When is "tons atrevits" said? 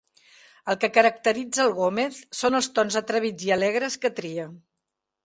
2.79-3.47